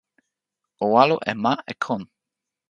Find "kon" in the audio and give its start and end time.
1.83-2.01